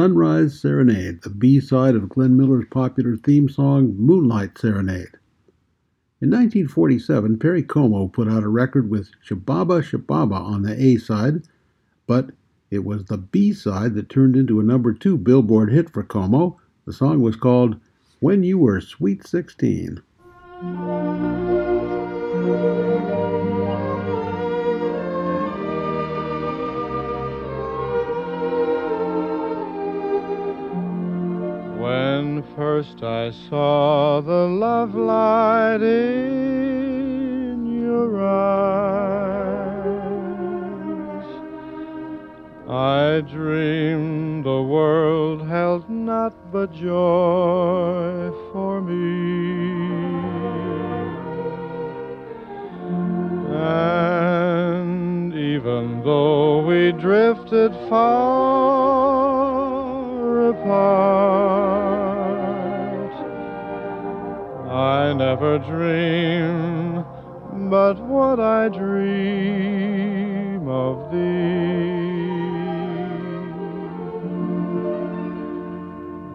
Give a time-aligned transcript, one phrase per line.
[0.00, 5.18] Sunrise Serenade, the B side of Glenn Miller's popular theme song Moonlight Serenade.
[6.22, 11.42] In 1947, Perry Como put out a record with Chi-Baba Chi-Baba on the A side,
[12.06, 12.30] but
[12.70, 16.58] it was the B side that turned into a number two Billboard hit for Como.
[16.86, 17.78] The song was called
[18.20, 20.00] When You Were Sweet 16.
[32.20, 39.64] When first I saw the love light in your eyes,
[42.68, 49.70] I dreamed the world held not but joy for me.
[53.56, 58.90] And even though we drifted far
[60.50, 61.39] apart,
[64.80, 67.04] I never dream
[67.68, 71.50] but what I dream of thee.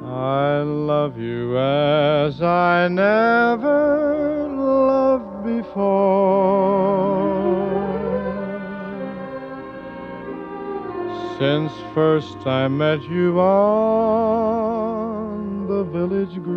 [0.05, 6.45] I love you as I never loved before.
[11.39, 14.35] Since first I met you on
[15.67, 16.54] the village green.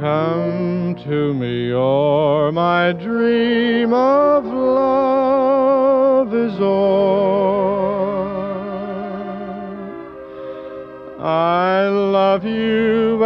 [0.00, 7.88] Come to me, or my dream of love is o'er.
[11.20, 13.18] I love you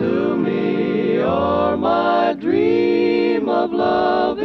[0.00, 4.38] to me, or my dream of love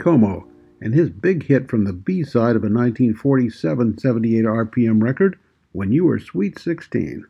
[0.00, 0.48] Como
[0.80, 5.38] and his big hit from the B side of a 1947 78 RPM record,
[5.72, 7.26] When You Were Sweet 16.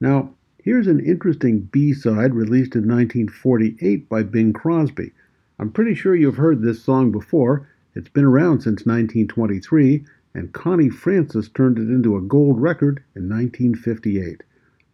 [0.00, 5.12] Now, here's an interesting B side released in 1948 by Bing Crosby.
[5.60, 7.68] I'm pretty sure you've heard this song before.
[7.94, 10.04] It's been around since 1923,
[10.34, 14.42] and Connie Francis turned it into a gold record in 1958.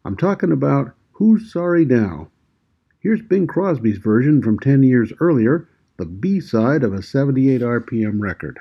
[0.04, 2.28] I'm talking about Who's Sorry Now?
[3.00, 5.68] Here's Bing Crosby's version from 10 years earlier,
[6.02, 8.58] the B side of a 78 RPM record.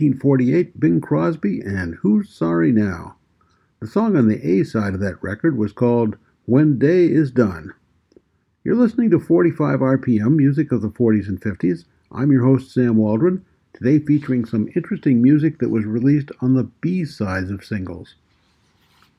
[0.00, 3.16] 1948, Bing Crosby and Who's Sorry Now?
[3.80, 6.16] The song on the A side of that record was called
[6.46, 7.74] When Day Is Done.
[8.64, 11.84] You're listening to 45 RPM, music of the 40s and 50s.
[12.10, 13.44] I'm your host, Sam Waldron,
[13.74, 18.14] today featuring some interesting music that was released on the B sides of singles.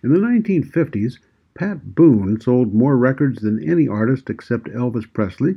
[0.01, 1.19] In the 1950s,
[1.53, 5.51] Pat Boone sold more records than any artist except Elvis Presley.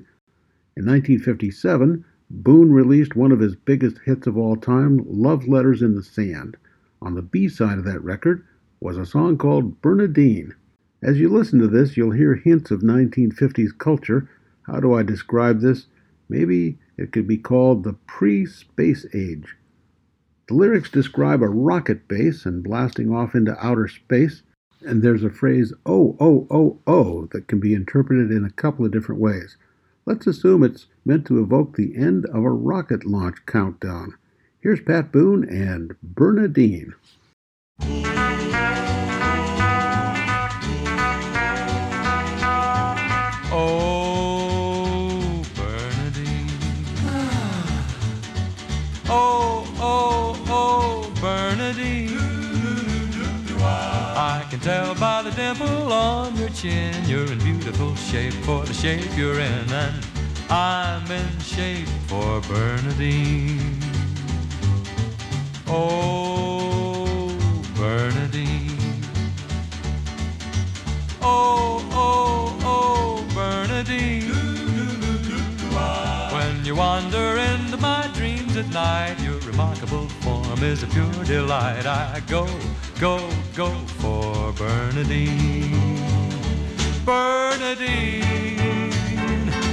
[0.77, 2.05] In 1957,
[2.43, 6.57] Boone released one of his biggest hits of all time, Love Letters in the Sand.
[7.01, 8.45] On the B side of that record
[8.81, 10.53] was a song called Bernardine.
[11.01, 14.29] As you listen to this, you'll hear hints of 1950s culture.
[14.63, 15.87] How do I describe this?
[16.29, 19.57] Maybe it could be called the pre space age.
[20.49, 24.43] The lyrics describe a rocket base and blasting off into outer space,
[24.81, 28.85] and there's a phrase, oh, oh, oh, oh, that can be interpreted in a couple
[28.85, 29.57] of different ways.
[30.07, 34.13] Let's assume it's meant to evoke the end of a rocket launch countdown.
[34.61, 36.93] Here's Pat Boone and Bernardine.
[43.51, 46.51] Oh, Bernardine.
[49.07, 52.19] Oh, oh, oh, Bernardine.
[54.17, 57.04] I can tell by the dimple on your chin
[58.15, 60.07] shape for the shape you're in, and
[60.49, 63.81] I'm in shape for Bernardine.
[65.67, 67.37] Oh,
[67.75, 68.79] Bernardine.
[71.23, 74.31] Oh, oh, oh, Bernardine.
[76.33, 81.85] When you wander into my dreams at night, your remarkable form is a pure delight.
[81.85, 82.47] I go,
[83.01, 86.14] go, go for Bernardine.
[87.05, 88.91] Bernardine,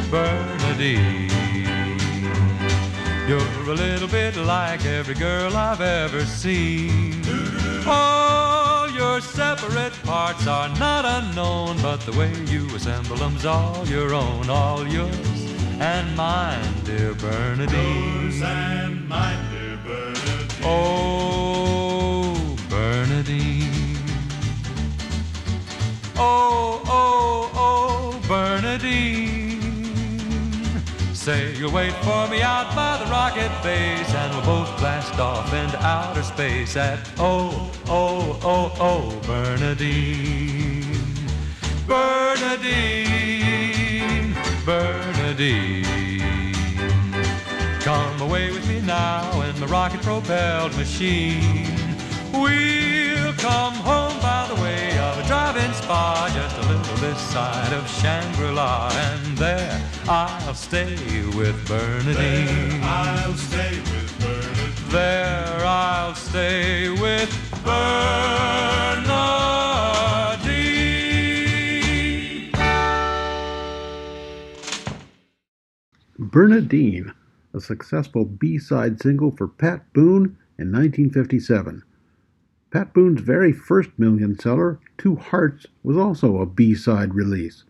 [0.10, 1.30] Bernardine.
[3.28, 7.24] You're a little bit like every girl I've ever seen.
[7.88, 14.14] All your separate parts are not unknown, but the way you assemble them's all your
[14.14, 15.42] own, all yours
[15.80, 18.44] and mine, dear Bernardine.
[18.44, 20.48] and mine, dear Bernardine.
[20.64, 21.31] Oh,
[26.24, 29.60] Oh, oh, oh, Bernardine.
[31.16, 35.52] Say you'll wait for me out by the rocket base, and we'll both blast off
[35.52, 40.86] into outer space at oh, oh, oh, oh, Bernardine.
[41.88, 42.76] Bernardine,
[44.64, 46.22] Bernardine.
[47.80, 51.81] Come away with me now in the rocket propelled machine.
[52.34, 57.74] We'll come home by the way of a drive-in spa, just a little this side
[57.74, 60.96] of Shangri-La, and there I'll stay
[61.36, 62.82] with Bernardine.
[62.84, 64.90] I'll stay with Bernardine.
[64.90, 67.32] There I'll stay with
[67.64, 68.32] Bernardine.
[76.18, 77.14] Bernardine,
[77.54, 81.84] a successful B side single for Pat Boone in 1957.
[82.72, 87.66] Pat Boone's very first million seller, Two Hearts, was also a B side release.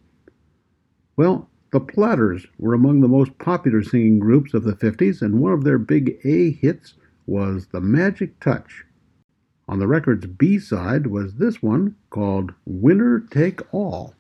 [1.17, 5.53] Well, the Platters were among the most popular singing groups of the 50s, and one
[5.53, 6.93] of their big A hits
[7.25, 8.85] was The Magic Touch.
[9.67, 14.13] On the record's B side was this one called Winner Take All.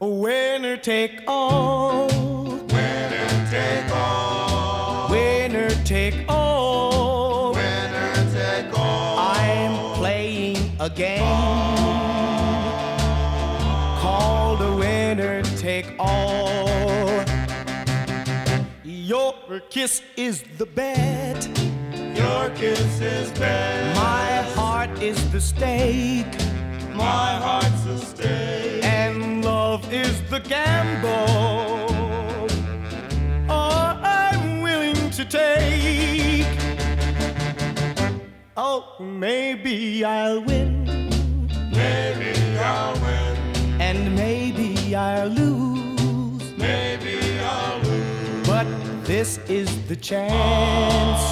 [0.00, 2.13] Winner take all.
[10.94, 11.20] Game
[13.98, 17.24] called a winner take all.
[18.84, 19.34] Your
[19.70, 21.46] kiss is the bet.
[22.16, 23.96] Your kiss is bad.
[23.96, 26.38] My heart is the stake.
[26.94, 28.84] My heart's a stake.
[28.84, 31.88] And love is the gamble.
[33.48, 36.63] Oh, I'm willing to take.
[38.56, 40.84] Oh, maybe I'll win.
[41.72, 43.36] Maybe I'll win.
[43.80, 46.56] And maybe I'll lose.
[46.56, 48.46] Maybe I'll lose.
[48.46, 48.66] But
[49.04, 51.24] this is the chance.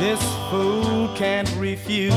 [0.00, 2.12] This fool can't refuse.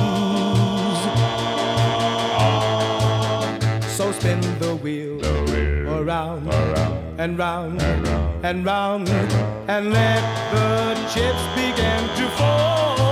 [3.85, 5.23] So spin the wheel,
[5.87, 6.51] around,
[7.19, 7.79] and round
[8.43, 9.07] and round
[9.67, 13.10] and let the chips begin to fall.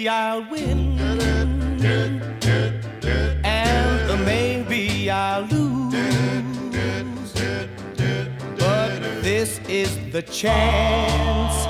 [0.00, 0.98] Maybe I'll win.
[3.44, 5.94] And maybe I'll lose.
[8.58, 11.66] But this is the chance.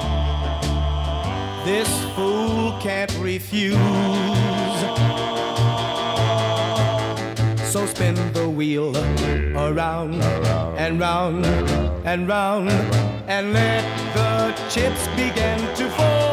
[1.64, 3.74] This fool can't refuse.
[7.72, 8.96] So spin the wheel
[9.56, 10.22] around
[10.78, 11.46] and round
[12.06, 12.70] and round
[13.26, 13.82] and let
[14.14, 16.29] the chips begin to fall.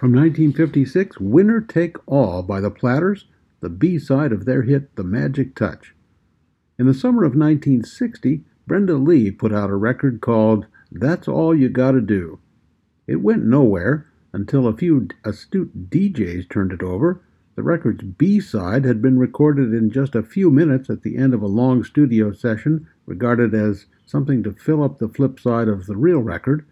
[0.00, 3.26] From 1956, Winner Take All by the Platters,
[3.60, 5.94] the B side of their hit The Magic Touch.
[6.78, 11.68] In the summer of 1960, Brenda Lee put out a record called That's All You
[11.68, 12.38] Gotta Do.
[13.06, 17.20] It went nowhere until a few astute DJs turned it over.
[17.54, 21.34] The record's B side had been recorded in just a few minutes at the end
[21.34, 25.84] of a long studio session, regarded as something to fill up the flip side of
[25.84, 26.64] the real record.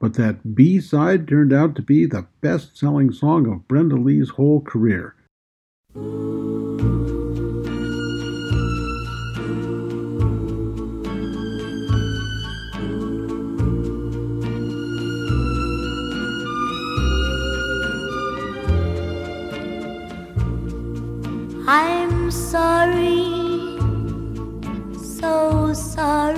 [0.00, 4.30] But that B side turned out to be the best selling song of Brenda Lee's
[4.30, 5.14] whole career.
[21.68, 23.76] I'm sorry,
[24.98, 26.29] so sorry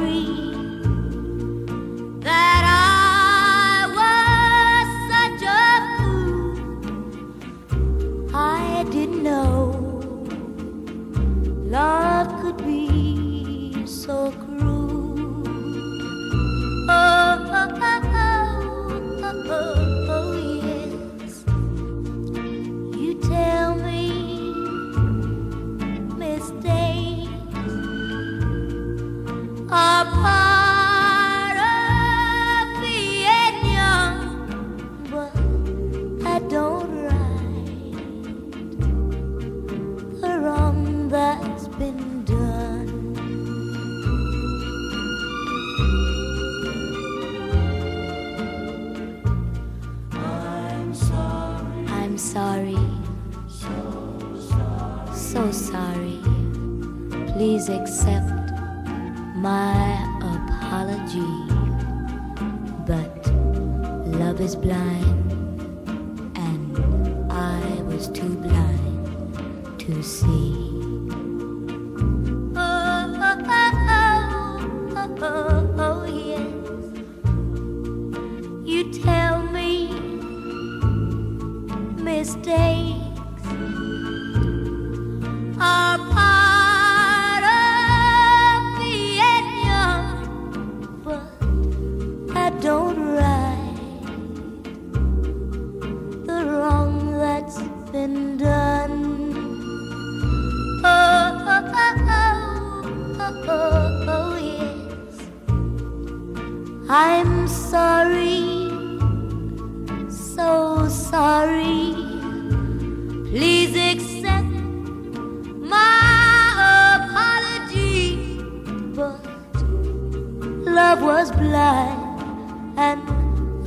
[121.23, 123.01] was blind, and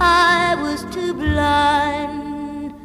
[0.01, 2.75] I was too blind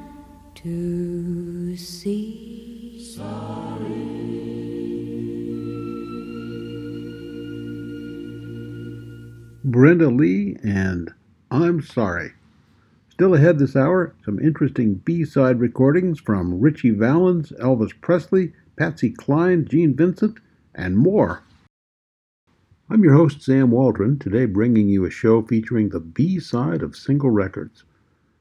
[0.54, 3.16] to see.
[9.64, 11.12] Brenda Lee and
[11.50, 12.30] I'm Sorry.
[13.10, 19.66] Still ahead this hour, some interesting B-side recordings from Ritchie Valens, Elvis Presley, Patsy Cline,
[19.66, 20.38] Gene Vincent,
[20.76, 21.42] and more.
[22.92, 27.30] I'm your host, Sam Waldron, today bringing you a show featuring the B-side of single
[27.30, 27.84] records.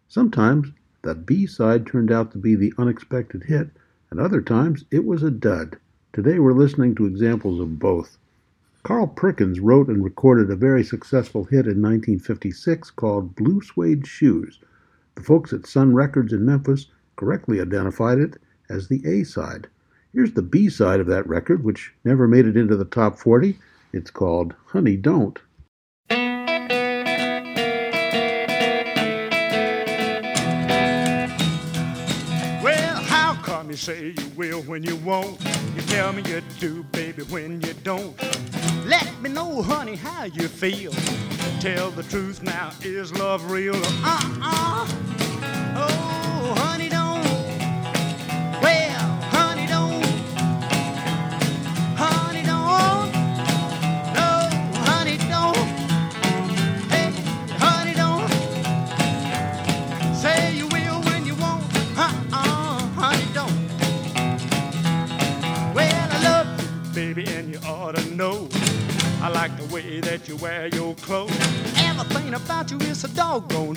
[0.08, 0.72] Sometimes
[1.03, 3.70] the B-side turned out to be the unexpected hit,
[4.10, 5.77] and other times it was a dud.
[6.13, 8.18] Today we're listening to examples of both.
[8.82, 14.58] Carl Perkins wrote and recorded a very successful hit in 1956 called Blue Suede Shoes.
[15.13, 16.88] The folks at Sun Records in Memphis
[17.18, 18.38] correctly identified it
[18.68, 19.68] as the A side.
[20.12, 23.56] Here's the B side of that record, which never made it into the top 40.
[23.91, 25.39] It's called Honey Don't.
[32.62, 35.43] Well, how come you say you will when you won't?
[35.75, 38.15] You tell me you do, baby, when you don't.
[38.86, 40.91] Let me know, honey, how you feel.
[41.60, 43.75] Tell the truth now, is love real?
[43.75, 45.28] Uh-uh.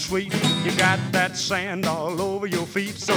[0.03, 0.35] Sweet.
[0.65, 3.15] You got that sand all over your feet, so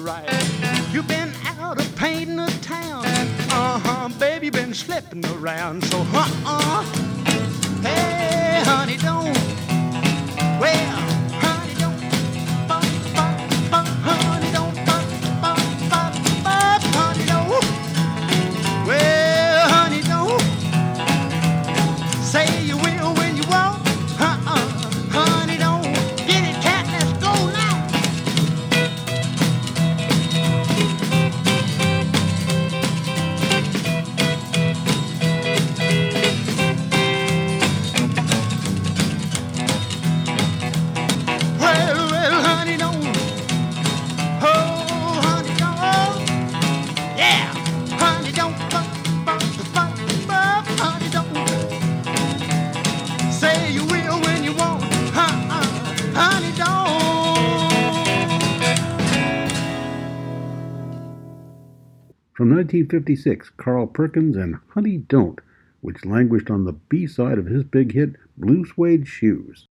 [0.00, 0.28] right.
[0.92, 3.04] You've been out of painting the town.
[3.50, 5.84] Uh-huh, baby, you been slipping around.
[5.84, 6.82] So, uh-uh.
[7.82, 9.36] Hey, honey, don't.
[10.60, 11.17] Well,
[62.68, 65.40] 1956, Carl Perkins and Honey Don't,
[65.80, 69.68] which languished on the B side of his big hit, Blue Suede Shoes.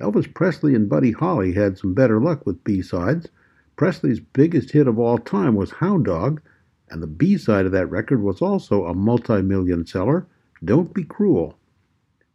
[0.00, 3.26] Elvis Presley and Buddy Holly had some better luck with B sides.
[3.74, 6.40] Presley's biggest hit of all time was Hound Dog,
[6.88, 10.28] and the B side of that record was also a multi million seller,
[10.64, 11.58] Don't Be Cruel.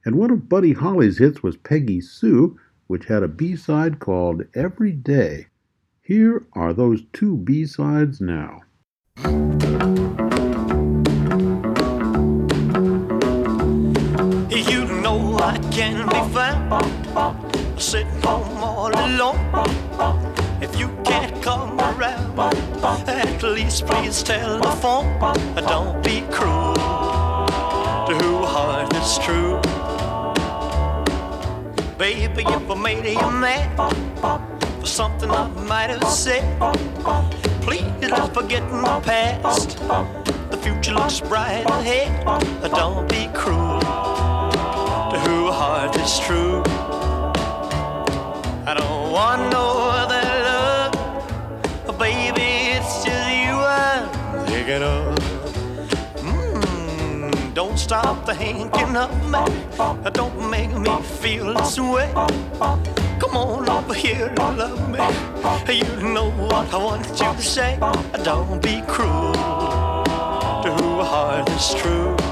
[0.03, 4.43] And one of Buddy Holly's hits was Peggy Sue, which had a B side called
[4.53, 5.47] Every Day.
[6.01, 8.59] Here are those two B sides now.
[15.49, 19.41] I can be found sitting home all alone.
[20.61, 22.37] If you can't come around,
[23.09, 25.09] at least please tell the phone.
[25.55, 29.59] Don't be cruel to who heart is true.
[31.97, 33.75] Baby, if I made you mad,
[34.79, 36.45] for something I might have said.
[37.63, 39.79] Please let's forget my past.
[40.51, 42.23] The future looks bright ahead.
[42.69, 43.78] Don't be cruel
[45.29, 46.63] who heart is true.
[48.69, 49.65] I don't want no
[50.01, 52.49] other love, baby.
[52.75, 55.03] It's just you I'm thinking of.
[56.29, 59.43] Mm, don't stop thinking of me.
[60.19, 62.09] Don't make me feel this way.
[63.21, 64.99] Come on over here and love me.
[65.81, 67.71] You know what I want you to say.
[68.23, 69.33] Don't be cruel
[70.63, 72.28] to who heart is true.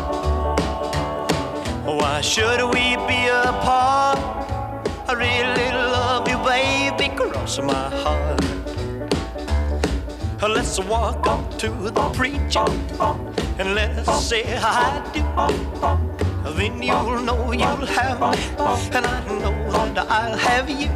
[1.88, 4.20] Why should we be apart?
[5.08, 8.44] I really love you, baby, cross my heart.
[10.42, 12.66] Let's walk up to the preacher
[13.58, 15.24] and let's say I do.
[16.58, 18.38] Then you'll know you'll have me,
[18.92, 20.90] and I know that I'll have you.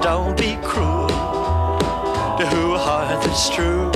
[0.00, 1.08] Don't be cruel
[2.38, 3.90] to who heart is true.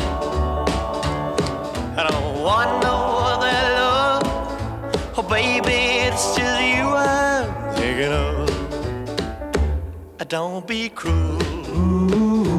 [1.96, 3.12] I don't want no
[5.33, 8.51] baby, it's just you I'm thinking of.
[10.29, 11.38] Don't be cruel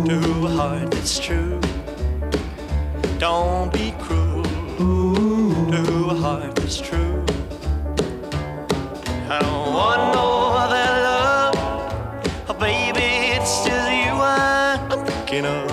[0.08, 1.60] to who heart that's true.
[3.20, 4.44] Don't be cruel
[5.72, 7.24] to who heart that's true.
[9.30, 10.28] I don't want no
[10.64, 11.56] other love,
[12.50, 15.73] oh baby, it's just you I'm thinking of.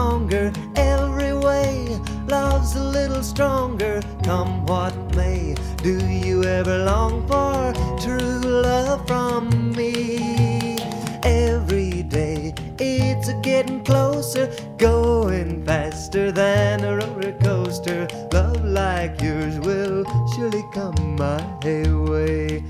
[3.23, 4.01] Stronger.
[4.23, 10.77] Come what may, do you ever long for true love from me?
[11.23, 18.07] Every day it's getting closer, going faster than a roller coaster.
[18.33, 20.03] Love like yours will
[20.35, 22.63] surely come my way.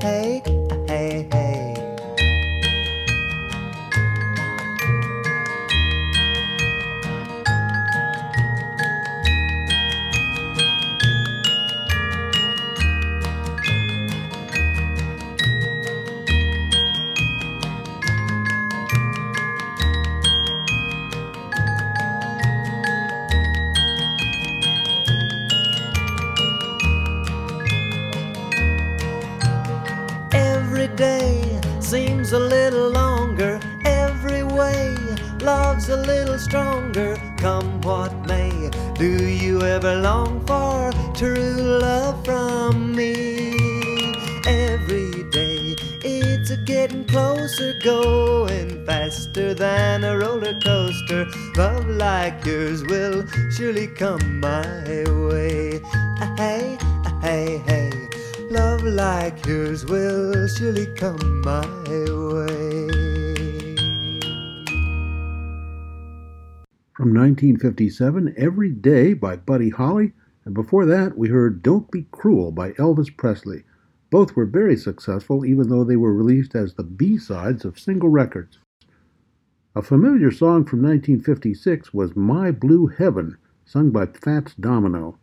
[0.00, 0.42] Hey,
[37.38, 43.52] Come what may, do you ever long for true love from me?
[44.44, 51.26] Every day it's a getting closer, going faster than a roller coaster.
[51.56, 55.80] Love like yours will surely come my way.
[56.36, 56.76] Hey,
[57.22, 57.92] hey, hey.
[58.50, 62.77] Love like yours will surely come my way.
[66.98, 72.50] From 1957, Every Day by Buddy Holly, and before that we heard Don't Be Cruel
[72.50, 73.62] by Elvis Presley.
[74.10, 78.58] Both were very successful, even though they were released as the B-sides of single records.
[79.76, 85.18] A familiar song from 1956 was My Blue Heaven, sung by Fats Domino.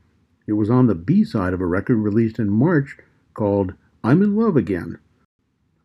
[0.47, 2.95] It was on the B-side of a record released in March
[3.33, 4.97] called I'm in Love Again.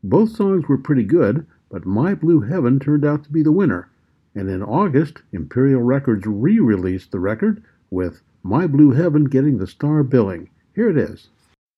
[0.04, 3.90] Both songs were pretty good, but My Blue Heaven turned out to be the winner,
[4.34, 9.66] and in August, Imperial Records re released the record with My Blue Heaven getting the
[9.66, 10.50] star billing.
[10.74, 11.28] Here it is.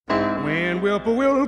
[0.06, 1.46] When whippoorwill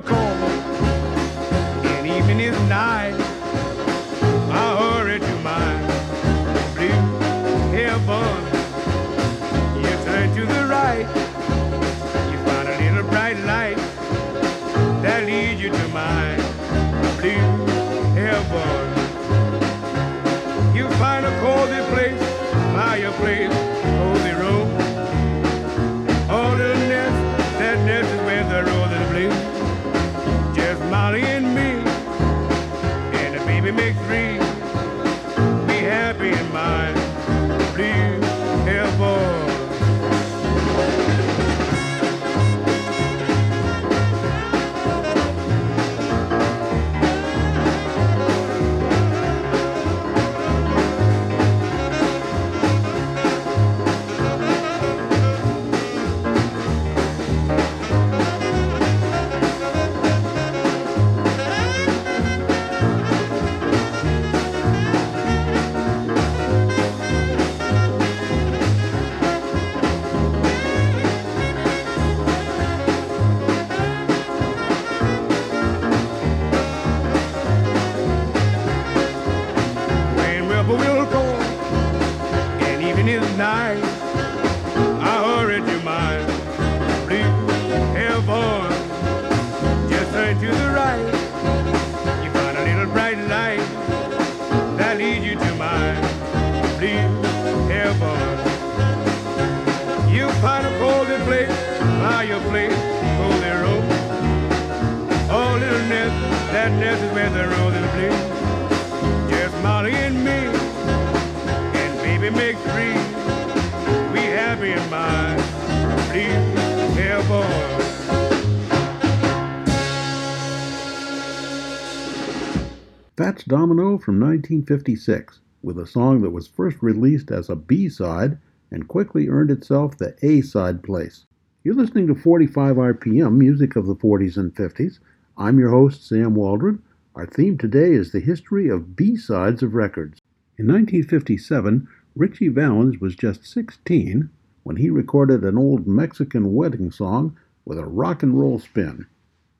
[124.05, 128.37] from 1956 with a song that was first released as a B side
[128.69, 131.25] and quickly earned itself the A side place.
[131.63, 134.99] You're listening to 45 RPM, music of the 40s and 50s.
[135.39, 136.83] I'm your host, Sam Waldron.
[137.15, 140.21] Our theme today is the history of B sides of records.
[140.59, 144.29] In 1957, Ritchie Valens was just 16
[144.61, 149.07] when he recorded an old Mexican wedding song with a rock and roll spin.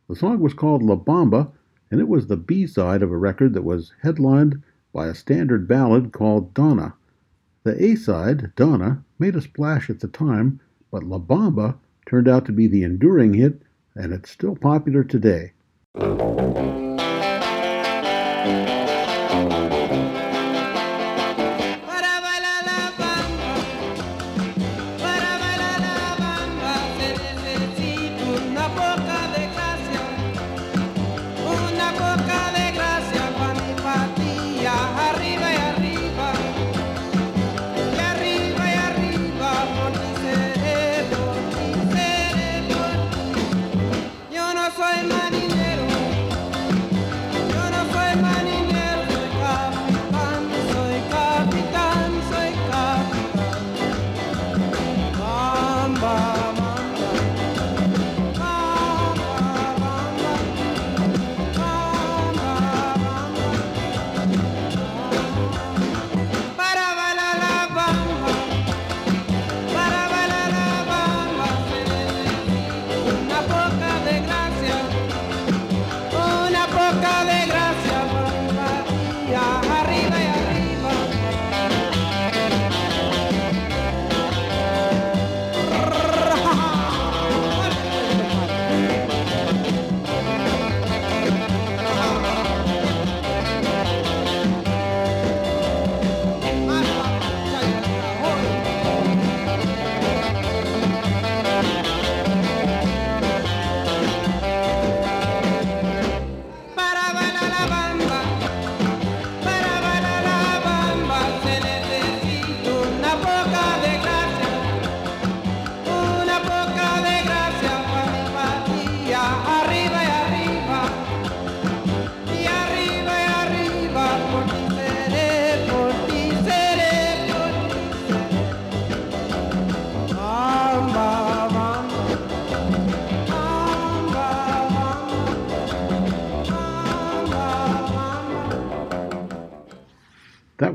[0.08, 1.52] The song was called La Bamba,
[1.96, 5.66] and it was the B side of a record that was headlined by a standard
[5.66, 6.94] ballad called Donna.
[7.64, 10.60] The A side, Donna, made a splash at the time,
[10.92, 13.62] but La Bamba turned out to be the enduring hit,
[13.96, 15.54] and it's still popular today.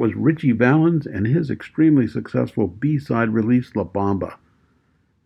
[0.01, 4.39] Was Ritchie Valens and his extremely successful B side release, La Bamba.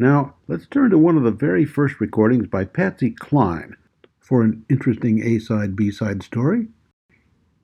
[0.00, 3.76] Now, let's turn to one of the very first recordings by Patsy Cline
[4.18, 6.66] for an interesting A side B side story.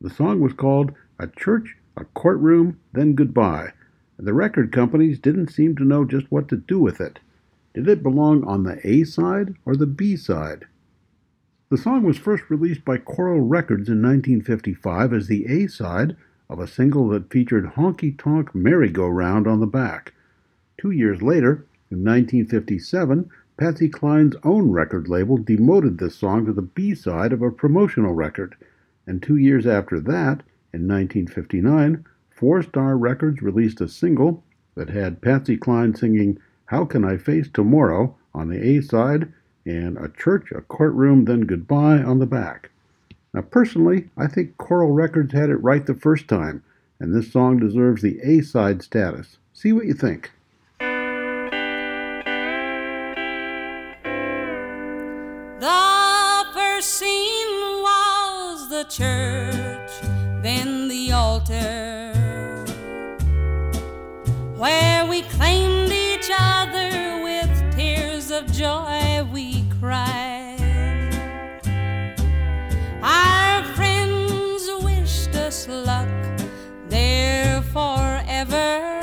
[0.00, 3.72] The song was called A Church, a Courtroom, Then Goodbye.
[4.16, 7.18] And the record companies didn't seem to know just what to do with it.
[7.74, 10.66] Did it belong on the A side or the B side?
[11.70, 16.16] The song was first released by Coral Records in 1955 as the A side
[16.50, 20.12] of a single that featured Honky Tonk Merry Go Round on the back.
[20.76, 26.60] Two years later, in 1957, Patsy Cline's own record label demoted this song to the
[26.60, 28.56] B side of a promotional record,
[29.06, 34.42] and two years after that, in 1959, Four Star Records released a single
[34.74, 39.32] that had Patsy Cline singing How Can I Face Tomorrow on the A side
[39.64, 42.69] and A Church, a Courtroom, Then Goodbye on the back.
[43.32, 46.64] Now, personally, I think Coral Records had it right the first time,
[46.98, 49.38] and this song deserves the A side status.
[49.52, 50.32] See what you think.
[55.60, 59.92] The first scene was the church,
[60.42, 62.12] then the altar,
[64.56, 69.09] where we claimed each other with tears of joy
[78.60, 78.99] forever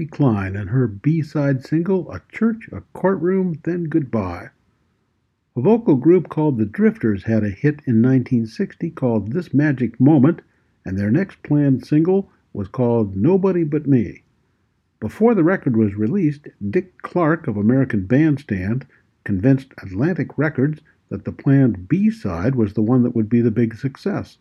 [0.00, 4.48] Patsy Cline and her B-side single, A Church, a Courtroom, Then Goodbye.
[5.54, 10.40] A vocal group called the Drifters had a hit in 1960 called This Magic Moment,
[10.86, 14.22] and their next planned single was called Nobody But Me.
[15.00, 18.86] Before the record was released, Dick Clark of American Bandstand
[19.24, 23.74] convinced Atlantic Records that the planned B-side was the one that would be the big
[23.74, 24.38] success.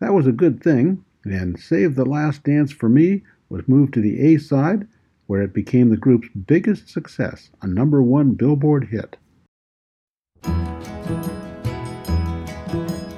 [0.00, 4.02] That was a good thing, and Save the Last Dance for Me was moved to
[4.02, 4.86] the A side,
[5.28, 9.16] where it became the group's biggest success, a number one Billboard hit.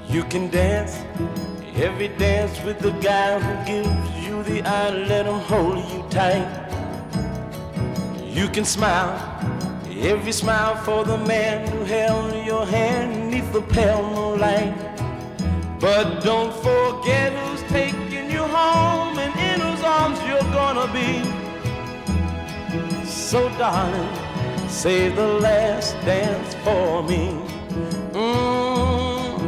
[0.08, 0.98] You can dance
[1.76, 6.48] every dance with the guy who gives you the eye, let him hold you tight.
[8.24, 9.14] You can smile
[10.00, 14.74] every smile for the man who held your hand neath the pale moonlight.
[15.78, 21.39] But don't forget who's taking you home and in whose arms you're gonna be.
[23.10, 24.08] So, darling,
[24.68, 27.34] save the last dance for me.
[28.12, 29.40] Mm.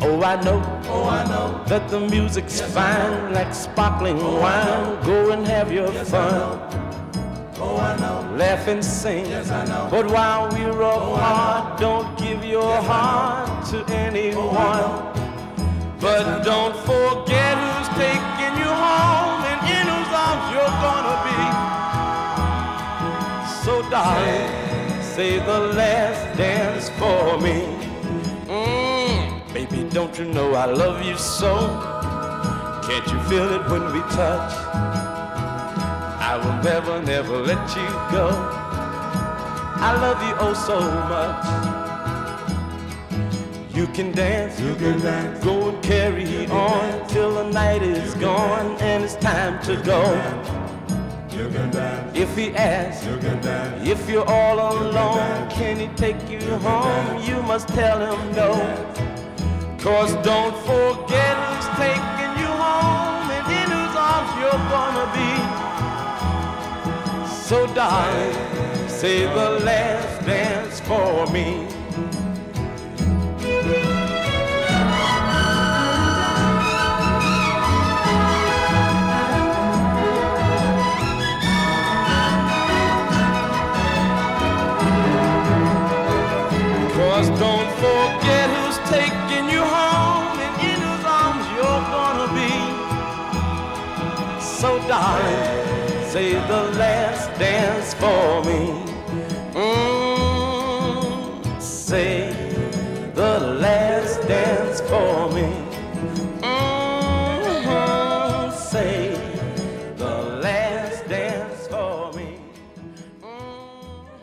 [0.00, 5.02] Oh, I know, oh, I know that the music's fine like sparkling wine.
[5.04, 6.60] Go and have your fun.
[7.58, 8.36] Oh, I know.
[8.36, 9.26] Laugh and sing.
[9.26, 9.88] Yes, I know.
[9.90, 15.10] But while we're apart, don't give your heart to anyone.
[15.98, 21.29] But don't forget who's taking you home and in whose arms you're gonna be.
[23.90, 27.62] Darling, say the last dance for me.
[28.46, 31.56] Mm, baby, don't you know I love you so?
[32.86, 34.52] Can't you feel it when we touch?
[36.22, 38.30] I will never, never let you go.
[39.82, 40.78] I love you oh so
[41.10, 41.46] much.
[43.74, 45.42] You can dance, you can dance.
[45.42, 50.00] Go and carry on till the night is gone and it's time to go.
[51.36, 51.89] You can dance.
[52.20, 53.88] If he asks, you can dance.
[53.88, 57.22] If you're all alone, can he take you home?
[57.24, 58.52] You must tell him no.
[59.78, 65.32] Cause don't forget who's taking you home and in whose arms you're gonna be.
[67.48, 68.36] So darling,
[68.86, 71.69] say the last dance for me.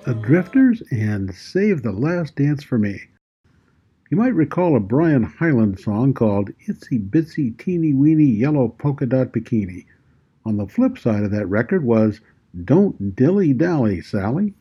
[0.07, 2.97] The Drifters and Save the Last Dance for Me.
[4.09, 9.33] You might recall a Brian Hyland song called Itsy Bitsy Teeny Weeny Yellow Polka Dot
[9.33, 9.85] Bikini.
[10.45, 12.21] On the flip side of that record was
[12.63, 14.53] Don't Dilly Dally, Sally.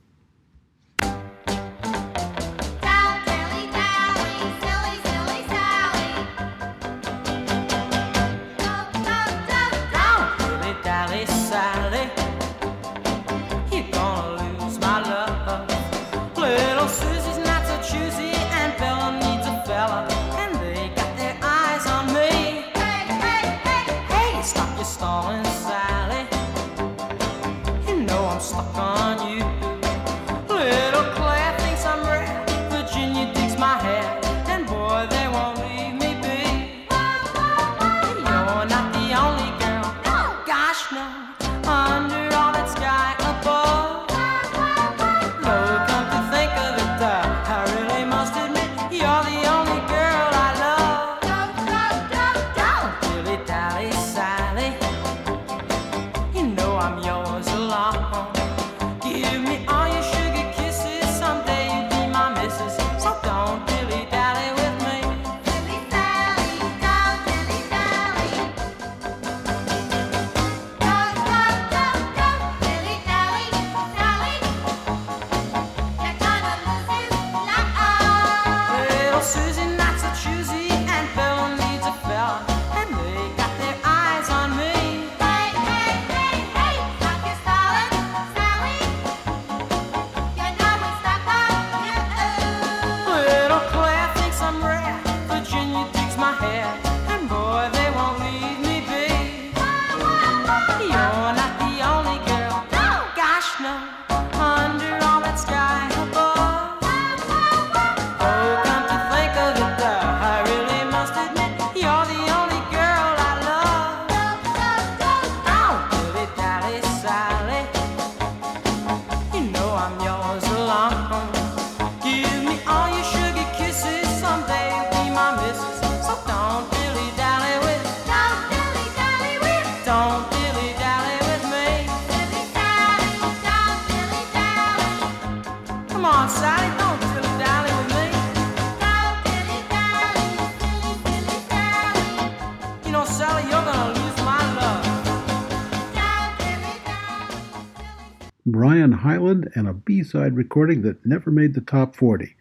[149.29, 152.37] And a B-side recording that never made the top 40.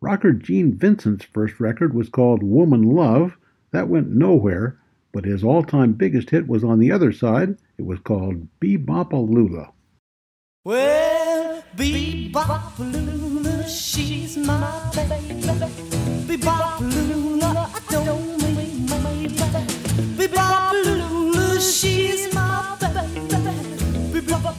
[0.00, 3.36] Rocker Gene Vincent's first record was called Woman Love.
[3.72, 4.78] That went nowhere,
[5.12, 7.58] but his all-time biggest hit was on the other side.
[7.76, 9.70] It was called Bebopalula.
[10.64, 15.42] Well, Bebopalula, she's my baby.
[16.26, 19.34] Bebopalula, I don't mean maybe.
[20.16, 21.91] Bebopalula, she's my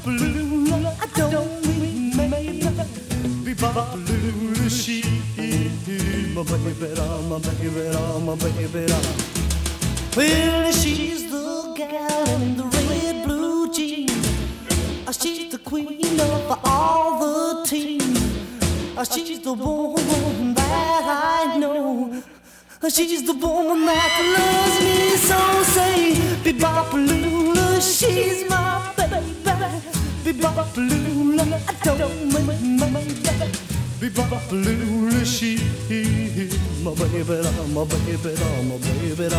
[0.04, 2.60] Bebopalula, I don't mean maybe.
[3.46, 5.06] Bebopalula, she's
[6.36, 6.88] my baby,
[7.30, 7.70] my baby,
[8.26, 8.94] my baby.
[10.16, 14.28] Well, she's the gal in the red blue jeans.
[15.18, 18.02] She's the queen of all the team.
[19.10, 22.22] She's the woman that I know.
[22.90, 25.40] She's the woman that loves me so.
[25.72, 29.43] Say, Bebopalula, she's my baby.
[30.24, 32.00] Bebopalula, I don't
[32.80, 33.52] my baby.
[34.00, 35.58] Bebopalula, she
[36.84, 37.24] my baby,
[37.74, 38.34] my baby,
[38.68, 39.30] my baby.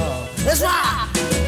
[0.44, 1.08] Let's rock!
[1.14, 1.43] Well, now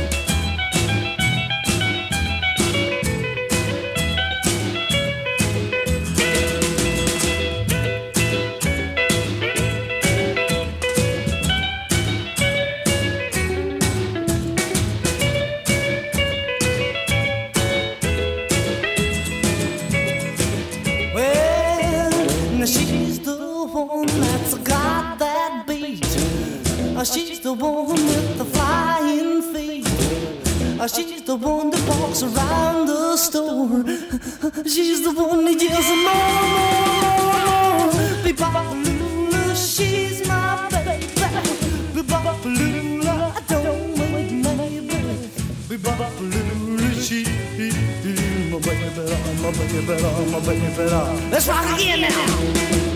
[22.67, 26.05] she's the one that's got that beat.
[26.97, 29.87] Uh, She's the one with the flying feet.
[30.81, 33.85] Uh, She's the one that walks around the store.
[34.65, 37.93] She's the one that yells more, more, more.
[38.25, 41.07] Bebopalula, she's my baby.
[41.95, 45.01] Bebopalula, I don't mean maybe.
[45.69, 46.46] Bebopalula,
[51.31, 52.96] Let's rock again now.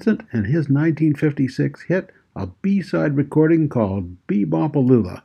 [0.00, 5.20] Vincent and his 1956 hit, a B-side recording called Bebopalula,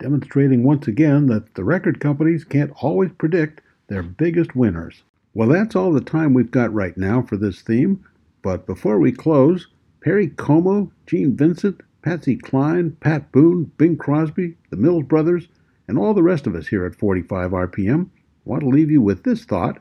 [0.00, 5.04] demonstrating once again that the record companies can't always predict their biggest winners.
[5.32, 8.04] Well, that's all the time we've got right now for this theme,
[8.42, 9.68] but before we close,
[10.00, 15.46] Perry Como, Gene Vincent, Patsy Cline, Pat Boone, Bing Crosby, the Mills Brothers,
[15.86, 18.10] and all the rest of us here at 45 RPM
[18.44, 19.80] want to leave you with this thought.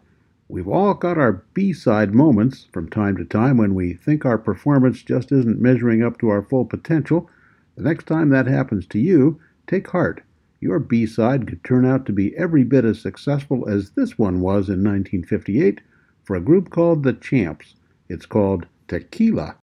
[0.51, 4.39] We've all got our B side moments from time to time when we think our
[4.39, 7.29] performance just isn't measuring up to our full potential.
[7.75, 10.23] The next time that happens to you, take heart.
[10.59, 14.41] Your B side could turn out to be every bit as successful as this one
[14.41, 15.81] was in 1958
[16.23, 17.75] for a group called The Champs.
[18.09, 19.58] It's called Tequila.